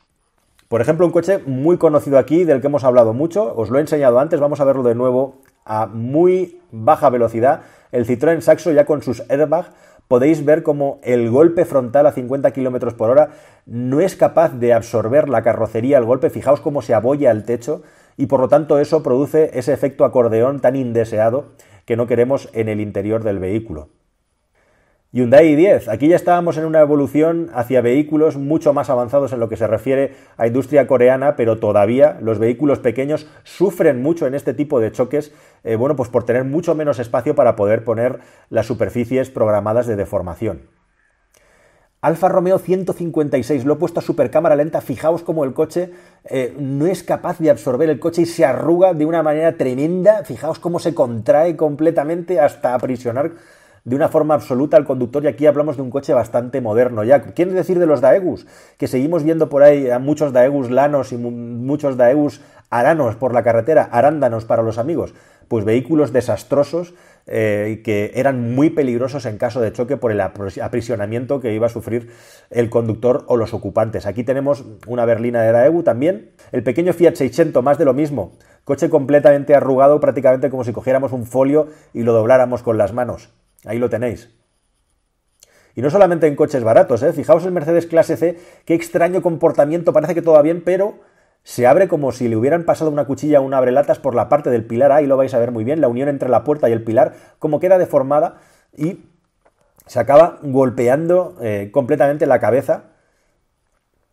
Por 0.69 0.79
ejemplo, 0.79 1.05
un 1.05 1.11
coche 1.11 1.39
muy 1.45 1.77
conocido 1.77 2.17
aquí, 2.17 2.45
del 2.45 2.61
que 2.61 2.67
hemos 2.67 2.85
hablado 2.85 3.13
mucho, 3.13 3.53
os 3.53 3.69
lo 3.69 3.79
he 3.79 3.81
enseñado 3.81 4.19
antes, 4.19 4.39
vamos 4.39 4.61
a 4.61 4.63
verlo 4.63 4.83
de 4.83 4.95
nuevo 4.95 5.41
a 5.65 5.87
muy 5.87 6.59
baja 6.71 7.09
velocidad, 7.09 7.61
el 7.91 8.05
Citroën 8.05 8.41
Saxo 8.41 8.71
ya 8.71 8.85
con 8.85 9.01
sus 9.01 9.23
airbags 9.29 9.69
podéis 10.07 10.45
ver 10.45 10.63
como 10.63 10.99
el 11.03 11.29
golpe 11.29 11.65
frontal 11.65 12.05
a 12.05 12.11
50 12.11 12.51
km 12.51 12.93
por 12.95 13.09
hora 13.09 13.29
no 13.65 14.01
es 14.01 14.15
capaz 14.15 14.49
de 14.59 14.73
absorber 14.73 15.29
la 15.29 15.43
carrocería 15.43 15.97
el 15.97 16.05
golpe, 16.05 16.29
fijaos 16.29 16.59
cómo 16.59 16.81
se 16.81 16.93
abolla 16.93 17.31
el 17.31 17.43
techo 17.43 17.81
y 18.17 18.27
por 18.27 18.39
lo 18.39 18.47
tanto 18.47 18.79
eso 18.79 19.03
produce 19.03 19.51
ese 19.57 19.73
efecto 19.73 20.05
acordeón 20.05 20.59
tan 20.59 20.75
indeseado 20.75 21.53
que 21.85 21.95
no 21.95 22.07
queremos 22.07 22.49
en 22.53 22.69
el 22.69 22.79
interior 22.79 23.23
del 23.23 23.39
vehículo. 23.39 23.89
Hyundai 25.15 25.53
i10. 25.53 25.89
Aquí 25.89 26.07
ya 26.07 26.15
estábamos 26.15 26.57
en 26.57 26.65
una 26.65 26.79
evolución 26.79 27.51
hacia 27.53 27.81
vehículos 27.81 28.35
mucho 28.35 28.73
más 28.73 28.89
avanzados 28.89 29.31
en 29.31 29.39
lo 29.39 29.47
que 29.47 29.57
se 29.57 29.67
refiere 29.67 30.15
a 30.37 30.47
industria 30.47 30.87
coreana, 30.87 31.35
pero 31.35 31.59
todavía 31.59 32.17
los 32.19 32.39
vehículos 32.39 32.79
pequeños 32.79 33.27
sufren 33.43 34.01
mucho 34.01 34.25
en 34.25 34.33
este 34.33 34.55
tipo 34.55 34.79
de 34.79 34.91
choques, 34.91 35.31
eh, 35.63 35.75
bueno, 35.75 35.95
pues 35.95 36.09
por 36.09 36.23
tener 36.23 36.45
mucho 36.45 36.73
menos 36.73 36.97
espacio 36.97 37.35
para 37.35 37.55
poder 37.55 37.83
poner 37.83 38.21
las 38.49 38.65
superficies 38.65 39.29
programadas 39.29 39.85
de 39.85 39.97
deformación. 39.97 40.63
Alfa 42.01 42.27
Romeo 42.27 42.57
156, 42.57 43.65
lo 43.65 43.73
he 43.73 43.77
puesto 43.77 43.99
a 43.99 44.03
super 44.03 44.31
cámara 44.31 44.55
lenta, 44.55 44.81
fijaos 44.81 45.21
cómo 45.21 45.43
el 45.43 45.53
coche 45.53 45.91
eh, 46.25 46.55
no 46.57 46.87
es 46.87 47.03
capaz 47.03 47.37
de 47.37 47.51
absorber 47.51 47.91
el 47.91 47.99
coche 47.99 48.23
y 48.23 48.25
se 48.25 48.45
arruga 48.45 48.95
de 48.95 49.05
una 49.05 49.21
manera 49.21 49.57
tremenda, 49.57 50.23
fijaos 50.23 50.57
cómo 50.57 50.79
se 50.79 50.95
contrae 50.95 51.55
completamente 51.55 52.39
hasta 52.39 52.73
aprisionar 52.73 53.33
de 53.85 53.95
una 53.95 54.07
forma 54.07 54.33
absoluta 54.33 54.77
al 54.77 54.85
conductor 54.85 55.23
y 55.23 55.27
aquí 55.27 55.45
hablamos 55.45 55.75
de 55.75 55.81
un 55.81 55.89
coche 55.89 56.13
bastante 56.13 56.61
moderno 56.61 57.03
ya. 57.03 57.21
¿Quién 57.21 57.53
decir 57.53 57.79
de 57.79 57.85
los 57.85 58.01
Daegus? 58.01 58.47
Que 58.77 58.87
seguimos 58.87 59.23
viendo 59.23 59.49
por 59.49 59.63
ahí 59.63 59.89
a 59.89 59.99
muchos 59.99 60.31
Daegus 60.31 60.69
lanos 60.69 61.11
y 61.11 61.17
muchos 61.17 61.97
Daegus 61.97 62.41
aranos 62.69 63.15
por 63.15 63.33
la 63.33 63.43
carretera, 63.43 63.83
arándanos 63.91 64.45
para 64.45 64.63
los 64.63 64.77
amigos. 64.77 65.13
Pues 65.47 65.65
vehículos 65.65 66.13
desastrosos 66.13 66.95
eh, 67.27 67.81
que 67.85 68.11
eran 68.15 68.53
muy 68.53 68.69
peligrosos 68.69 69.25
en 69.25 69.37
caso 69.37 69.61
de 69.61 69.71
choque 69.71 69.97
por 69.97 70.11
el 70.11 70.19
aprisionamiento 70.19 71.39
que 71.39 71.53
iba 71.53 71.67
a 71.67 71.69
sufrir 71.69 72.09
el 72.49 72.69
conductor 72.69 73.25
o 73.27 73.37
los 73.37 73.53
ocupantes. 73.53 74.05
Aquí 74.05 74.23
tenemos 74.23 74.65
una 74.87 75.05
berlina 75.05 75.41
de 75.41 75.51
Daewoo 75.51 75.83
también, 75.83 76.31
el 76.51 76.63
pequeño 76.63 76.93
Fiat 76.93 77.15
600, 77.15 77.63
más 77.63 77.77
de 77.77 77.85
lo 77.85 77.93
mismo, 77.93 78.33
coche 78.63 78.89
completamente 78.89 79.55
arrugado, 79.55 79.99
prácticamente 79.99 80.49
como 80.49 80.63
si 80.63 80.73
cogiéramos 80.73 81.11
un 81.11 81.25
folio 81.25 81.67
y 81.93 82.03
lo 82.03 82.13
dobláramos 82.13 82.63
con 82.63 82.77
las 82.77 82.93
manos. 82.93 83.29
Ahí 83.65 83.79
lo 83.79 83.89
tenéis. 83.89 84.29
Y 85.75 85.81
no 85.81 85.89
solamente 85.89 86.27
en 86.27 86.35
coches 86.35 86.63
baratos, 86.63 87.01
¿eh? 87.03 87.13
fijaos 87.13 87.45
el 87.45 87.51
Mercedes 87.51 87.87
Clase 87.87 88.17
C, 88.17 88.37
qué 88.65 88.75
extraño 88.75 89.21
comportamiento, 89.21 89.91
parece 89.91 90.13
que 90.13 90.21
todo 90.21 90.35
va 90.35 90.41
bien, 90.43 90.63
pero 90.63 90.99
se 91.43 91.65
abre 91.65 91.87
como 91.87 92.11
si 92.11 92.27
le 92.27 92.35
hubieran 92.35 92.63
pasado 92.63 92.91
una 92.91 93.05
cuchilla 93.05 93.39
a 93.39 93.41
un 93.41 93.53
abrelatas 93.53 93.99
por 93.99 94.15
la 94.15 94.29
parte 94.29 94.49
del 94.49 94.65
pilar 94.65 94.91
A, 94.91 95.01
y 95.01 95.07
lo 95.07 95.17
vais 95.17 95.33
a 95.33 95.39
ver 95.39 95.51
muy 95.51 95.63
bien, 95.63 95.81
la 95.81 95.87
unión 95.87 96.09
entre 96.09 96.29
la 96.29 96.43
puerta 96.43 96.69
y 96.69 96.73
el 96.73 96.83
pilar, 96.83 97.13
como 97.39 97.59
queda 97.59 97.77
deformada 97.77 98.37
y 98.75 99.05
se 99.85 99.99
acaba 99.99 100.39
golpeando 100.41 101.35
eh, 101.41 101.69
completamente 101.71 102.25
la 102.25 102.39
cabeza. 102.39 102.85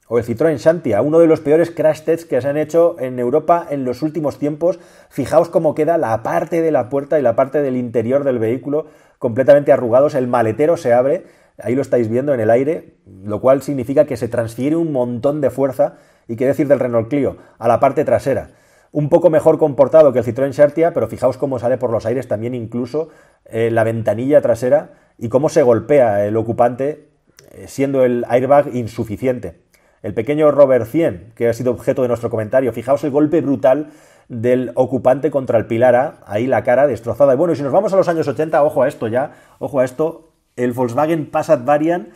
O 0.08 0.18
el 0.18 0.24
Citroën 0.24 0.56
Shantia, 0.56 1.02
uno 1.02 1.20
de 1.20 1.28
los 1.28 1.38
peores 1.38 1.70
crash 1.70 2.00
tests 2.00 2.26
que 2.26 2.40
se 2.40 2.48
han 2.48 2.56
hecho 2.56 2.96
en 2.98 3.20
Europa 3.20 3.64
en 3.70 3.84
los 3.84 4.02
últimos 4.02 4.40
tiempos. 4.40 4.80
Fijaos 5.08 5.48
cómo 5.48 5.76
queda 5.76 5.98
la 5.98 6.20
parte 6.24 6.62
de 6.62 6.72
la 6.72 6.88
puerta 6.88 7.20
y 7.20 7.22
la 7.22 7.36
parte 7.36 7.62
del 7.62 7.76
interior 7.76 8.24
del 8.24 8.40
vehículo 8.40 8.86
completamente 9.20 9.70
arrugados. 9.70 10.16
El 10.16 10.26
maletero 10.26 10.76
se 10.76 10.92
abre, 10.92 11.26
ahí 11.62 11.76
lo 11.76 11.82
estáis 11.82 12.08
viendo 12.08 12.34
en 12.34 12.40
el 12.40 12.50
aire, 12.50 12.94
lo 13.22 13.40
cual 13.40 13.62
significa 13.62 14.06
que 14.06 14.16
se 14.16 14.26
transfiere 14.26 14.74
un 14.74 14.90
montón 14.90 15.40
de 15.40 15.50
fuerza 15.50 15.98
y 16.26 16.34
qué 16.34 16.46
decir 16.46 16.66
del 16.66 16.80
Renault 16.80 17.08
Clio, 17.08 17.36
a 17.58 17.68
la 17.68 17.78
parte 17.78 18.04
trasera. 18.04 18.50
Un 18.92 19.08
poco 19.08 19.30
mejor 19.30 19.58
comportado 19.58 20.12
que 20.12 20.20
el 20.20 20.24
Citroën 20.24 20.52
Xertia, 20.52 20.92
pero 20.94 21.06
fijaos 21.06 21.36
cómo 21.36 21.58
sale 21.58 21.76
por 21.76 21.90
los 21.90 22.06
aires 22.06 22.26
también 22.26 22.54
incluso 22.54 23.10
eh, 23.44 23.70
la 23.70 23.84
ventanilla 23.84 24.40
trasera 24.40 24.94
y 25.18 25.28
cómo 25.28 25.48
se 25.48 25.62
golpea 25.62 26.24
el 26.24 26.36
ocupante 26.36 27.10
eh, 27.52 27.66
siendo 27.68 28.04
el 28.04 28.24
airbag 28.26 28.74
insuficiente. 28.74 29.60
El 30.02 30.14
pequeño 30.14 30.50
Robert 30.50 30.86
100, 30.86 31.34
que 31.36 31.48
ha 31.48 31.52
sido 31.52 31.72
objeto 31.72 32.00
de 32.00 32.08
nuestro 32.08 32.30
comentario, 32.30 32.72
fijaos 32.72 33.04
el 33.04 33.10
golpe 33.10 33.42
brutal 33.42 33.90
del 34.30 34.70
ocupante 34.76 35.30
contra 35.30 35.58
el 35.58 35.66
pilar 35.66 35.96
A, 35.96 36.14
ahí 36.24 36.46
la 36.46 36.62
cara 36.62 36.86
destrozada. 36.86 37.34
Y 37.34 37.36
bueno, 37.36 37.54
si 37.56 37.62
nos 37.62 37.72
vamos 37.72 37.92
a 37.92 37.96
los 37.96 38.08
años 38.08 38.28
80, 38.28 38.62
ojo 38.62 38.84
a 38.84 38.88
esto 38.88 39.08
ya, 39.08 39.32
ojo 39.58 39.80
a 39.80 39.84
esto, 39.84 40.30
el 40.56 40.72
Volkswagen 40.72 41.26
Passat 41.30 41.64
Variant 41.64 42.08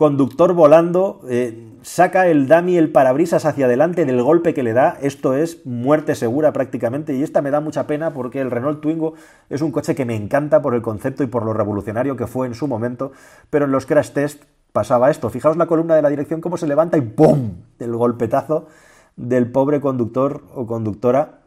conductor 0.00 0.54
volando, 0.54 1.20
eh, 1.28 1.76
saca 1.82 2.26
el 2.26 2.48
dummy, 2.48 2.78
el 2.78 2.90
parabrisas 2.90 3.44
hacia 3.44 3.66
adelante 3.66 4.06
del 4.06 4.22
golpe 4.22 4.54
que 4.54 4.62
le 4.62 4.72
da, 4.72 4.96
esto 5.02 5.34
es 5.34 5.66
muerte 5.66 6.14
segura 6.14 6.54
prácticamente, 6.54 7.14
y 7.14 7.22
esta 7.22 7.42
me 7.42 7.50
da 7.50 7.60
mucha 7.60 7.86
pena 7.86 8.14
porque 8.14 8.40
el 8.40 8.50
Renault 8.50 8.80
Twingo 8.80 9.12
es 9.50 9.60
un 9.60 9.72
coche 9.72 9.94
que 9.94 10.06
me 10.06 10.16
encanta 10.16 10.62
por 10.62 10.74
el 10.74 10.80
concepto 10.80 11.22
y 11.22 11.26
por 11.26 11.44
lo 11.44 11.52
revolucionario 11.52 12.16
que 12.16 12.26
fue 12.26 12.46
en 12.46 12.54
su 12.54 12.66
momento, 12.66 13.12
pero 13.50 13.66
en 13.66 13.72
los 13.72 13.84
crash 13.84 14.12
test 14.12 14.44
pasaba 14.72 15.10
esto, 15.10 15.28
fijaos 15.28 15.58
la 15.58 15.66
columna 15.66 15.96
de 15.96 16.02
la 16.02 16.08
dirección 16.08 16.40
cómo 16.40 16.56
se 16.56 16.66
levanta 16.66 16.96
y 16.96 17.02
¡pum! 17.02 17.56
el 17.78 17.94
golpetazo 17.94 18.68
del 19.16 19.50
pobre 19.50 19.80
conductor 19.80 20.44
o 20.54 20.66
conductora 20.66 21.40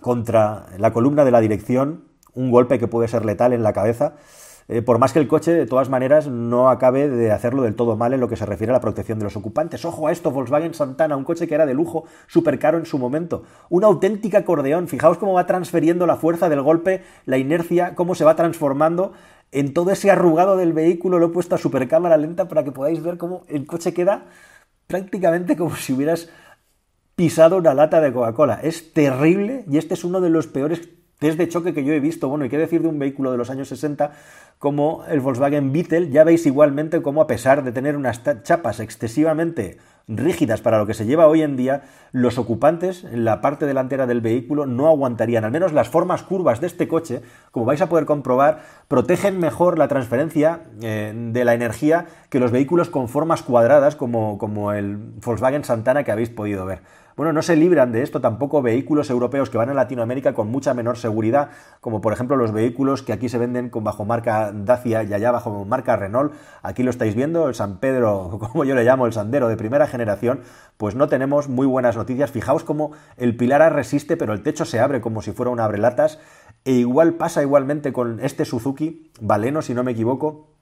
contra 0.00 0.66
la 0.78 0.92
columna 0.92 1.24
de 1.24 1.30
la 1.30 1.40
dirección, 1.40 2.04
un 2.34 2.50
golpe 2.50 2.78
que 2.78 2.88
puede 2.88 3.08
ser 3.08 3.24
letal 3.24 3.52
en 3.52 3.62
la 3.62 3.72
cabeza, 3.72 4.14
eh, 4.68 4.82
por 4.82 4.98
más 4.98 5.12
que 5.12 5.20
el 5.20 5.28
coche, 5.28 5.52
de 5.52 5.66
todas 5.66 5.88
maneras, 5.88 6.26
no 6.26 6.68
acabe 6.70 7.08
de 7.08 7.30
hacerlo 7.30 7.62
del 7.62 7.76
todo 7.76 7.96
mal 7.96 8.12
en 8.12 8.20
lo 8.20 8.28
que 8.28 8.36
se 8.36 8.46
refiere 8.46 8.72
a 8.72 8.74
la 8.74 8.80
protección 8.80 9.18
de 9.18 9.24
los 9.24 9.36
ocupantes. 9.36 9.84
Ojo 9.84 10.08
a 10.08 10.12
esto, 10.12 10.32
Volkswagen 10.32 10.74
Santana, 10.74 11.16
un 11.16 11.22
coche 11.22 11.46
que 11.46 11.54
era 11.54 11.66
de 11.66 11.74
lujo, 11.74 12.04
súper 12.26 12.58
caro 12.58 12.76
en 12.76 12.84
su 12.84 12.98
momento. 12.98 13.44
Una 13.68 13.86
auténtica 13.86 14.38
acordeón. 14.38 14.88
Fijaos 14.88 15.18
cómo 15.18 15.34
va 15.34 15.46
transfiriendo 15.46 16.04
la 16.06 16.16
fuerza 16.16 16.48
del 16.48 16.62
golpe, 16.62 17.04
la 17.26 17.38
inercia, 17.38 17.94
cómo 17.94 18.16
se 18.16 18.24
va 18.24 18.34
transformando 18.34 19.12
en 19.52 19.72
todo 19.72 19.92
ese 19.92 20.10
arrugado 20.10 20.56
del 20.56 20.72
vehículo. 20.72 21.20
Lo 21.20 21.26
he 21.26 21.30
puesto 21.30 21.54
a 21.54 21.58
super 21.58 21.86
cámara 21.86 22.16
lenta 22.16 22.48
para 22.48 22.64
que 22.64 22.72
podáis 22.72 23.00
ver 23.02 23.18
cómo 23.18 23.42
el 23.46 23.66
coche 23.66 23.94
queda 23.94 24.24
prácticamente 24.88 25.56
como 25.56 25.76
si 25.76 25.92
hubieras 25.92 26.28
pisado 27.16 27.56
una 27.56 27.74
lata 27.74 28.00
de 28.00 28.12
Coca-Cola. 28.12 28.60
Es 28.62 28.92
terrible 28.92 29.64
y 29.68 29.78
este 29.78 29.94
es 29.94 30.04
uno 30.04 30.20
de 30.20 30.30
los 30.30 30.46
peores 30.46 30.88
test 31.18 31.38
de 31.38 31.48
choque 31.48 31.72
que 31.72 31.82
yo 31.82 31.94
he 31.94 32.00
visto. 32.00 32.28
Bueno, 32.28 32.44
y 32.44 32.50
qué 32.50 32.58
decir 32.58 32.82
de 32.82 32.88
un 32.88 32.98
vehículo 32.98 33.32
de 33.32 33.38
los 33.38 33.48
años 33.48 33.68
60 33.68 34.12
como 34.58 35.04
el 35.08 35.20
Volkswagen 35.20 35.72
Beetle, 35.72 36.10
ya 36.10 36.24
veis 36.24 36.46
igualmente 36.46 37.02
cómo 37.02 37.22
a 37.22 37.26
pesar 37.26 37.64
de 37.64 37.72
tener 37.72 37.96
unas 37.96 38.22
chapas 38.42 38.80
excesivamente 38.80 39.78
rígidas 40.08 40.60
para 40.60 40.78
lo 40.78 40.86
que 40.86 40.94
se 40.94 41.04
lleva 41.04 41.26
hoy 41.26 41.42
en 41.42 41.56
día, 41.56 41.82
los 42.12 42.38
ocupantes 42.38 43.04
en 43.04 43.24
la 43.24 43.40
parte 43.40 43.66
delantera 43.66 44.06
del 44.06 44.20
vehículo 44.20 44.64
no 44.66 44.86
aguantarían. 44.86 45.44
Al 45.44 45.50
menos 45.50 45.72
las 45.72 45.88
formas 45.88 46.22
curvas 46.22 46.60
de 46.60 46.68
este 46.68 46.86
coche, 46.86 47.22
como 47.50 47.66
vais 47.66 47.82
a 47.82 47.88
poder 47.88 48.06
comprobar, 48.06 48.62
protegen 48.88 49.38
mejor 49.38 49.78
la 49.78 49.88
transferencia 49.88 50.60
eh, 50.80 51.12
de 51.14 51.44
la 51.44 51.54
energía 51.54 52.06
que 52.30 52.38
los 52.38 52.52
vehículos 52.52 52.88
con 52.88 53.08
formas 53.08 53.42
cuadradas 53.42 53.96
como, 53.96 54.38
como 54.38 54.72
el 54.72 54.96
Volkswagen 54.96 55.64
Santana 55.64 56.04
que 56.04 56.12
habéis 56.12 56.30
podido 56.30 56.64
ver. 56.66 56.82
Bueno, 57.16 57.32
no 57.32 57.40
se 57.40 57.56
libran 57.56 57.92
de 57.92 58.02
esto 58.02 58.20
tampoco 58.20 58.60
vehículos 58.60 59.08
europeos 59.08 59.48
que 59.48 59.56
van 59.56 59.70
a 59.70 59.74
Latinoamérica 59.74 60.34
con 60.34 60.48
mucha 60.48 60.74
menor 60.74 60.98
seguridad, 60.98 61.48
como 61.80 62.02
por 62.02 62.12
ejemplo 62.12 62.36
los 62.36 62.52
vehículos 62.52 63.02
que 63.02 63.14
aquí 63.14 63.30
se 63.30 63.38
venden 63.38 63.70
con 63.70 63.84
bajo 63.84 64.04
marca 64.04 64.52
Dacia 64.52 65.02
y 65.02 65.14
allá 65.14 65.30
bajo 65.30 65.64
marca 65.64 65.96
Renault. 65.96 66.34
Aquí 66.62 66.82
lo 66.82 66.90
estáis 66.90 67.14
viendo, 67.14 67.48
el 67.48 67.54
San 67.54 67.78
Pedro, 67.78 68.38
como 68.52 68.64
yo 68.64 68.74
le 68.74 68.84
llamo, 68.84 69.06
el 69.06 69.14
Sandero 69.14 69.48
de 69.48 69.56
primera 69.56 69.86
generación, 69.86 70.40
pues 70.76 70.94
no 70.94 71.08
tenemos 71.08 71.48
muy 71.48 71.66
buenas 71.66 71.96
noticias. 71.96 72.30
Fijaos 72.30 72.64
cómo 72.64 72.92
el 73.16 73.34
pilar 73.34 73.62
A 73.62 73.70
resiste, 73.70 74.18
pero 74.18 74.34
el 74.34 74.42
techo 74.42 74.66
se 74.66 74.78
abre 74.78 75.00
como 75.00 75.22
si 75.22 75.32
fuera 75.32 75.50
un 75.50 75.60
abrelatas. 75.60 76.18
E 76.66 76.72
igual 76.72 77.14
pasa 77.14 77.40
igualmente 77.40 77.94
con 77.94 78.20
este 78.20 78.44
Suzuki, 78.44 79.10
Valeno, 79.22 79.62
si 79.62 79.72
no 79.72 79.84
me 79.84 79.92
equivoco, 79.92 80.55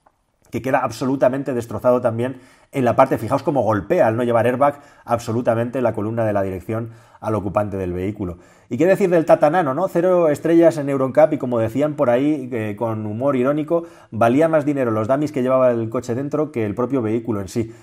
que 0.55 0.63
queda 0.63 0.79
absolutamente 0.79 1.53
destrozado 1.53 2.01
también 2.01 2.37
en 2.71 2.85
la 2.85 2.95
parte, 2.95 3.19
fijaos 3.19 3.43
cómo 3.43 3.63
golpea 3.63 4.07
al 4.07 4.17
no 4.17 4.23
llevar 4.23 4.47
airbag 4.47 4.81
absolutamente 5.05 5.83
la 5.83 5.95
columna 5.95 6.25
de 6.25 6.33
la 6.33 6.43
dirección 6.43 6.91
al 7.21 7.35
ocupante 7.35 7.77
del 7.77 7.93
vehículo. 7.93 8.39
¿Y 8.71 8.77
qué 8.77 8.87
decir 8.87 9.11
del 9.11 9.25
Tata 9.25 9.51
Nano, 9.51 9.75
no? 9.75 9.89
Cero 9.89 10.29
estrellas 10.29 10.79
en 10.79 10.91
Euroncap 10.91 11.33
y 11.33 11.39
como 11.39 11.59
decían 11.59 11.95
por 11.95 12.09
ahí, 12.09 12.49
eh, 12.53 12.77
con 12.79 13.05
humor 13.05 13.35
irónico, 13.35 13.83
valía 14.13 14.47
más 14.47 14.65
dinero 14.65 14.93
los 14.93 15.09
dummies 15.09 15.33
que 15.33 15.43
llevaba 15.43 15.73
el 15.73 15.91
coche 15.91 16.15
dentro 16.15 16.53
que 16.53 16.65
el 16.65 16.77
propio 16.77 17.03
vehículo 17.03 17.41
en 17.41 17.49
sí. 17.49 17.75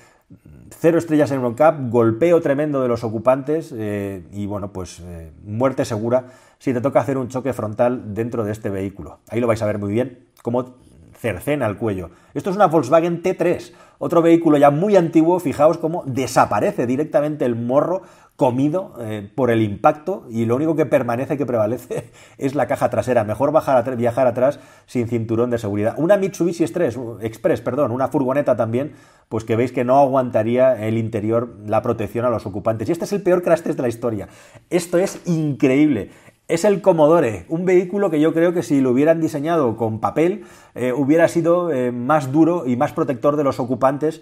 Cero 0.70 0.98
estrellas 0.98 1.30
en 1.32 1.40
Euroncap, 1.40 1.90
golpeo 1.90 2.40
tremendo 2.40 2.82
de 2.82 2.88
los 2.88 3.04
ocupantes 3.04 3.76
eh, 3.76 4.24
y 4.32 4.46
bueno, 4.46 4.72
pues 4.72 5.02
eh, 5.02 5.34
muerte 5.44 5.84
segura 5.84 6.28
si 6.58 6.74
te 6.74 6.80
toca 6.80 7.02
hacer 7.02 7.18
un 7.18 7.28
choque 7.28 7.52
frontal 7.52 8.14
dentro 8.14 8.46
de 8.46 8.54
este 8.54 8.70
vehículo. 8.70 9.20
Ahí 9.28 9.42
lo 9.42 9.48
vais 9.48 9.62
a 9.62 9.66
ver 9.66 9.78
muy 9.78 9.92
bien, 9.92 10.20
cómo 10.42 10.80
cercena 11.22 11.68
al 11.68 11.78
cuello. 11.78 12.10
Esto 12.34 12.50
es 12.50 12.56
una 12.56 12.68
Volkswagen 12.68 13.22
T3, 13.22 13.74
otro 14.00 14.24
vehículo 14.24 14.58
ya 14.58 14.72
muy 14.72 14.96
antiguo, 14.96 15.40
fijaos 15.40 15.78
cómo 15.78 16.04
desaparece 16.08 16.88
directamente 16.88 17.46
el 17.46 17.56
morro 17.56 18.02
comido 18.36 18.96
eh, 19.00 19.30
por 19.36 19.52
el 19.52 19.62
impacto 19.62 20.26
y 20.28 20.46
lo 20.46 20.56
único 20.56 20.76
que 20.76 20.88
permanece, 20.88 21.38
que 21.38 21.46
prevalece, 21.46 22.10
es 22.40 22.56
la 22.56 22.66
caja 22.66 22.90
trasera. 22.90 23.24
Mejor 23.24 23.52
bajar 23.52 23.96
viajar 23.96 24.26
atrás 24.26 24.60
sin 24.88 25.08
cinturón 25.08 25.52
de 25.52 25.60
seguridad. 25.60 25.94
Una 25.98 26.18
Mitsubishi 26.18 26.64
Express, 26.64 26.98
Express, 27.22 27.62
perdón, 27.62 27.92
una 27.92 28.08
furgoneta 28.08 28.56
también, 28.56 28.94
pues 29.30 29.44
que 29.44 29.56
veis 29.56 29.72
que 29.72 29.84
no 29.84 30.00
aguantaría 30.00 30.88
el 30.88 30.98
interior 30.98 31.56
la 31.68 31.84
protección 31.84 32.26
a 32.26 32.32
los 32.32 32.48
ocupantes. 32.48 32.90
Y 32.90 32.94
este 32.94 33.06
es 33.06 33.14
el 33.14 33.22
peor 33.22 33.44
crash 33.44 33.62
test 33.62 33.78
de 33.78 33.84
la 33.84 33.90
historia. 33.90 34.28
Esto 34.72 34.98
es 34.98 35.22
increíble 35.28 36.10
es 36.54 36.66
el 36.66 36.82
Commodore, 36.82 37.46
un 37.48 37.64
vehículo 37.64 38.10
que 38.10 38.20
yo 38.20 38.34
creo 38.34 38.54
que 38.54 38.62
si 38.62 38.82
lo 38.82 38.92
hubieran 38.92 39.22
diseñado 39.22 39.78
con 39.78 40.02
papel 40.02 40.44
eh, 40.76 40.92
hubiera 40.92 41.30
sido 41.30 41.72
eh, 41.72 41.94
más 41.94 42.34
duro 42.34 42.68
y 42.68 42.76
más 42.76 42.92
protector 42.92 43.38
de 43.38 43.46
los 43.46 43.62
ocupantes. 43.62 44.22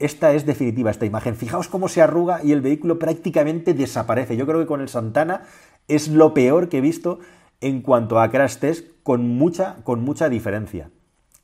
Esta 0.00 0.32
es 0.32 0.44
definitiva, 0.44 0.90
esta 0.90 1.06
imagen. 1.06 1.36
Fijaos 1.36 1.68
cómo 1.68 1.88
se 1.88 2.02
arruga 2.02 2.42
y 2.42 2.50
el 2.50 2.62
vehículo 2.62 2.98
prácticamente 2.98 3.74
desaparece. 3.74 4.36
Yo 4.36 4.44
creo 4.44 4.58
que 4.58 4.66
con 4.66 4.80
el 4.80 4.88
Santana 4.88 5.42
es 5.86 6.08
lo 6.08 6.34
peor 6.34 6.68
que 6.68 6.78
he 6.78 6.80
visto 6.80 7.20
en 7.60 7.80
cuanto 7.82 8.20
a 8.20 8.30
crash 8.30 8.56
test 8.56 8.86
con 9.04 9.28
mucha, 9.28 9.76
con 9.84 10.02
mucha 10.02 10.28
diferencia. 10.28 10.90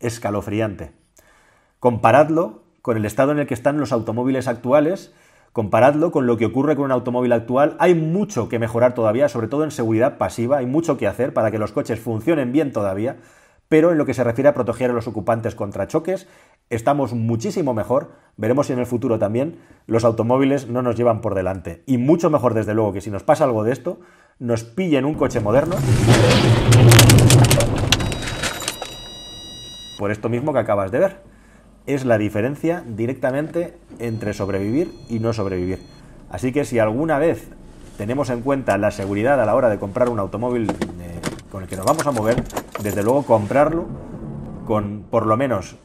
Escalofriante. 0.00 0.90
Comparadlo 1.78 2.64
con 2.82 2.96
el 2.96 3.04
estado 3.04 3.30
en 3.30 3.38
el 3.38 3.46
que 3.46 3.54
están 3.54 3.78
los 3.78 3.92
automóviles 3.92 4.48
actuales 4.48 5.14
Comparadlo 5.54 6.10
con 6.10 6.26
lo 6.26 6.36
que 6.36 6.46
ocurre 6.46 6.74
con 6.74 6.86
un 6.86 6.90
automóvil 6.90 7.32
actual. 7.32 7.76
Hay 7.78 7.94
mucho 7.94 8.48
que 8.48 8.58
mejorar 8.58 8.92
todavía, 8.92 9.28
sobre 9.28 9.46
todo 9.46 9.62
en 9.62 9.70
seguridad 9.70 10.18
pasiva. 10.18 10.56
Hay 10.56 10.66
mucho 10.66 10.96
que 10.96 11.06
hacer 11.06 11.32
para 11.32 11.52
que 11.52 11.60
los 11.60 11.70
coches 11.70 12.00
funcionen 12.00 12.50
bien 12.50 12.72
todavía. 12.72 13.18
Pero 13.68 13.92
en 13.92 13.98
lo 13.98 14.04
que 14.04 14.14
se 14.14 14.24
refiere 14.24 14.48
a 14.48 14.54
proteger 14.54 14.90
a 14.90 14.94
los 14.94 15.06
ocupantes 15.06 15.54
contra 15.54 15.86
choques, 15.86 16.26
estamos 16.70 17.12
muchísimo 17.12 17.72
mejor. 17.72 18.10
Veremos 18.36 18.66
si 18.66 18.72
en 18.72 18.80
el 18.80 18.86
futuro 18.86 19.20
también 19.20 19.60
los 19.86 20.04
automóviles 20.04 20.66
no 20.66 20.82
nos 20.82 20.96
llevan 20.96 21.20
por 21.20 21.36
delante. 21.36 21.84
Y 21.86 21.98
mucho 21.98 22.30
mejor, 22.30 22.54
desde 22.54 22.74
luego, 22.74 22.92
que 22.92 23.00
si 23.00 23.12
nos 23.12 23.22
pasa 23.22 23.44
algo 23.44 23.62
de 23.62 23.74
esto, 23.74 24.00
nos 24.40 24.64
pillen 24.64 25.04
un 25.04 25.14
coche 25.14 25.38
moderno 25.38 25.76
por 30.00 30.10
esto 30.10 30.28
mismo 30.28 30.52
que 30.52 30.58
acabas 30.58 30.90
de 30.90 30.98
ver. 30.98 31.33
Es 31.86 32.04
la 32.04 32.18
diferencia 32.18 32.82
directamente 32.86 33.76
entre 33.98 34.32
sobrevivir 34.32 34.92
y 35.08 35.18
no 35.18 35.32
sobrevivir. 35.32 35.80
Así 36.30 36.52
que 36.52 36.64
si 36.64 36.78
alguna 36.78 37.18
vez 37.18 37.48
tenemos 37.98 38.30
en 38.30 38.40
cuenta 38.40 38.78
la 38.78 38.90
seguridad 38.90 39.40
a 39.40 39.46
la 39.46 39.54
hora 39.54 39.68
de 39.68 39.78
comprar 39.78 40.08
un 40.08 40.18
automóvil 40.18 40.70
eh, 40.70 41.20
con 41.50 41.62
el 41.62 41.68
que 41.68 41.76
nos 41.76 41.86
vamos 41.86 42.06
a 42.06 42.10
mover, 42.10 42.42
desde 42.82 43.02
luego 43.02 43.22
comprarlo 43.24 43.86
con 44.66 45.04
por 45.10 45.26
lo 45.26 45.36
menos 45.36 45.76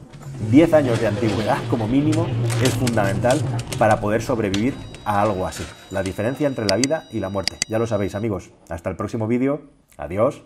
10 0.50 0.72
años 0.72 1.00
de 1.00 1.06
antigüedad 1.06 1.58
como 1.68 1.86
mínimo 1.86 2.26
es 2.62 2.70
fundamental 2.70 3.38
para 3.78 4.00
poder 4.00 4.22
sobrevivir 4.22 4.74
a 5.04 5.20
algo 5.20 5.46
así. 5.46 5.64
La 5.90 6.02
diferencia 6.02 6.48
entre 6.48 6.66
la 6.66 6.76
vida 6.76 7.04
y 7.12 7.20
la 7.20 7.28
muerte. 7.28 7.58
Ya 7.68 7.78
lo 7.78 7.86
sabéis 7.86 8.14
amigos. 8.14 8.50
Hasta 8.68 8.90
el 8.90 8.96
próximo 8.96 9.26
vídeo. 9.26 9.62
Adiós. 9.98 10.42